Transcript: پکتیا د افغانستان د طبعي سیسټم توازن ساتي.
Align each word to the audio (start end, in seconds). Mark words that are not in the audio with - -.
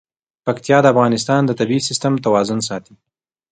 پکتیا 0.45 0.77
د 0.81 0.85
افغانستان 0.93 1.41
د 1.45 1.51
طبعي 1.59 1.79
سیسټم 1.87 2.13
توازن 2.25 2.59
ساتي. 2.69 2.93